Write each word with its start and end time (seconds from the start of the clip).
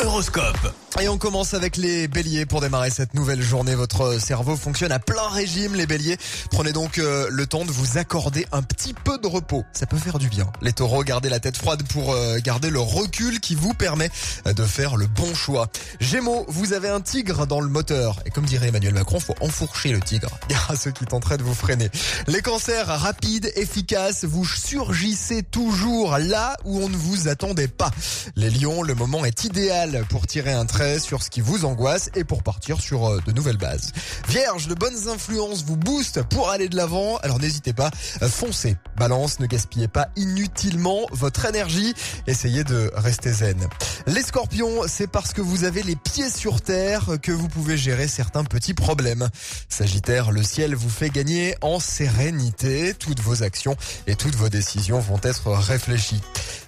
Horoscope. 0.00 0.74
Et 1.00 1.08
on 1.08 1.18
commence 1.18 1.52
avec 1.52 1.76
les 1.76 2.08
béliers 2.08 2.46
pour 2.46 2.62
démarrer 2.62 2.88
cette 2.88 3.12
nouvelle 3.12 3.42
journée. 3.42 3.74
Votre 3.74 4.18
cerveau 4.18 4.56
fonctionne 4.56 4.92
à 4.92 4.98
plein 4.98 5.28
régime, 5.28 5.74
les 5.74 5.86
béliers. 5.86 6.16
Prenez 6.50 6.72
donc 6.72 6.98
euh, 6.98 7.28
le 7.30 7.46
temps 7.46 7.66
de 7.66 7.70
vous 7.70 7.98
accorder 7.98 8.46
un 8.50 8.62
petit 8.62 8.94
peu 8.94 9.18
de 9.18 9.26
repos. 9.26 9.62
Ça 9.74 9.84
peut 9.84 9.98
faire 9.98 10.18
du 10.18 10.28
bien. 10.28 10.50
Les 10.62 10.72
taureaux, 10.72 11.04
gardez 11.04 11.28
la 11.28 11.38
tête 11.38 11.58
froide 11.58 11.82
pour 11.90 12.12
euh, 12.12 12.38
garder 12.38 12.70
le 12.70 12.80
recul 12.80 13.40
qui 13.40 13.54
vous 13.54 13.74
permet 13.74 14.08
euh, 14.46 14.54
de 14.54 14.64
faire 14.64 14.96
le 14.96 15.06
bon 15.06 15.34
choix. 15.34 15.68
Gémeaux, 16.00 16.46
vous 16.48 16.72
avez 16.72 16.88
un 16.88 17.02
tigre 17.02 17.46
dans 17.46 17.60
le 17.60 17.68
moteur. 17.68 18.20
Et 18.24 18.30
comme 18.30 18.46
dirait 18.46 18.68
Emmanuel 18.68 18.94
Macron, 18.94 19.20
faut 19.20 19.36
enfourcher 19.42 19.90
le 19.90 20.00
tigre. 20.00 20.30
Gare 20.48 20.70
à 20.70 20.76
ceux 20.76 20.92
qui 20.92 21.04
tenteraient 21.04 21.38
de 21.38 21.42
vous 21.42 21.54
freiner. 21.54 21.90
Les 22.26 22.40
cancers, 22.40 22.86
rapides, 22.86 23.52
efficaces, 23.56 24.24
vous 24.24 24.46
surgissez 24.46 25.42
toujours 25.42 26.16
là 26.16 26.56
où 26.64 26.80
on 26.80 26.88
ne 26.88 26.96
vous 26.96 27.28
attendait 27.28 27.68
pas. 27.68 27.90
Les 28.34 28.48
lions, 28.48 28.82
le 28.82 28.94
moment 28.94 29.26
est 29.26 29.44
idéal 29.44 29.85
pour 30.08 30.26
tirer 30.26 30.52
un 30.52 30.66
trait 30.66 30.98
sur 30.98 31.22
ce 31.22 31.30
qui 31.30 31.40
vous 31.40 31.64
angoisse 31.64 32.10
et 32.14 32.24
pour 32.24 32.42
partir 32.42 32.80
sur 32.80 33.06
euh, 33.06 33.20
de 33.26 33.32
nouvelles 33.32 33.56
bases. 33.56 33.92
Vierge, 34.28 34.66
de 34.66 34.74
bonnes 34.74 35.08
influences 35.08 35.64
vous 35.64 35.76
boostent 35.76 36.22
pour 36.22 36.50
aller 36.50 36.68
de 36.68 36.76
l'avant, 36.76 37.18
alors 37.18 37.38
n'hésitez 37.38 37.72
pas, 37.72 37.90
euh, 38.22 38.28
foncez. 38.28 38.76
Balance, 38.96 39.38
ne 39.40 39.46
gaspillez 39.46 39.88
pas 39.88 40.08
inutilement 40.16 41.06
votre 41.12 41.46
énergie, 41.46 41.94
essayez 42.26 42.64
de 42.64 42.90
rester 42.94 43.32
zen. 43.32 43.68
Les 44.06 44.22
scorpions, 44.22 44.82
c'est 44.88 45.06
parce 45.06 45.32
que 45.32 45.40
vous 45.40 45.64
avez 45.64 45.82
les 45.82 45.96
pieds 45.96 46.30
sur 46.30 46.60
terre 46.60 47.16
que 47.22 47.32
vous 47.32 47.48
pouvez 47.48 47.76
gérer 47.76 48.08
certains 48.08 48.44
petits 48.44 48.74
problèmes. 48.74 49.28
Sagittaire, 49.68 50.32
le 50.32 50.42
ciel 50.42 50.74
vous 50.74 50.90
fait 50.90 51.10
gagner 51.10 51.54
en 51.60 51.78
sérénité, 51.78 52.94
toutes 52.94 53.20
vos 53.20 53.42
actions 53.42 53.76
et 54.06 54.16
toutes 54.16 54.34
vos 54.34 54.48
décisions 54.48 54.98
vont 54.98 55.20
être 55.22 55.52
réfléchies. 55.52 56.20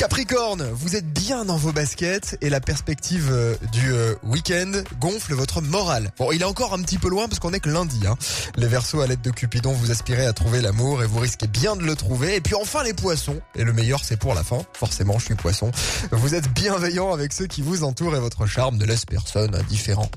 Capricorne, 0.00 0.66
vous 0.72 0.96
êtes 0.96 1.12
bien 1.12 1.44
dans 1.44 1.58
vos 1.58 1.72
baskets 1.72 2.38
et 2.40 2.48
la 2.48 2.60
perspective 2.60 2.99
euh, 3.30 3.56
du 3.72 3.92
euh, 3.92 4.14
week-end 4.22 4.72
gonfle 5.00 5.34
votre 5.34 5.60
morale. 5.60 6.12
Bon, 6.18 6.32
il 6.32 6.42
est 6.42 6.44
encore 6.44 6.74
un 6.74 6.82
petit 6.82 6.98
peu 6.98 7.08
loin 7.08 7.28
parce 7.28 7.38
qu'on 7.38 7.52
est 7.52 7.60
que 7.60 7.70
lundi. 7.70 8.00
Hein. 8.06 8.16
Les 8.56 8.68
Verseaux, 8.68 9.00
à 9.00 9.06
l'aide 9.06 9.22
de 9.22 9.30
Cupidon, 9.30 9.72
vous 9.72 9.90
aspirez 9.90 10.26
à 10.26 10.32
trouver 10.32 10.60
l'amour 10.60 11.02
et 11.02 11.06
vous 11.06 11.18
risquez 11.18 11.46
bien 11.46 11.76
de 11.76 11.82
le 11.82 11.96
trouver. 11.96 12.36
Et 12.36 12.40
puis 12.40 12.54
enfin 12.54 12.82
les 12.82 12.94
poissons, 12.94 13.40
et 13.54 13.64
le 13.64 13.72
meilleur 13.72 14.04
c'est 14.04 14.16
pour 14.16 14.34
la 14.34 14.44
fin. 14.44 14.58
Forcément, 14.74 15.18
je 15.18 15.24
suis 15.26 15.34
poisson. 15.34 15.70
Vous 16.12 16.34
êtes 16.34 16.52
bienveillant 16.52 17.12
avec 17.12 17.32
ceux 17.32 17.46
qui 17.46 17.62
vous 17.62 17.84
entourent 17.84 18.16
et 18.16 18.20
votre 18.20 18.46
charme 18.46 18.76
ne 18.76 18.84
laisse 18.84 19.06
personne 19.06 19.54
indifférent. 19.54 20.10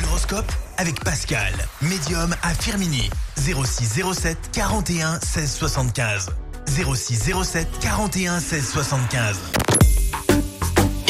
L'horoscope 0.00 0.50
avec 0.76 1.02
Pascal, 1.04 1.52
médium 1.82 2.34
à 2.42 2.54
Firmini. 2.54 3.10
06 3.36 4.02
07 4.14 4.38
41 4.52 5.20
16 5.20 5.52
75. 5.52 6.30
06 6.66 7.30
07 7.44 7.68
41 7.80 8.40
16 8.40 8.68
75. 8.68 9.36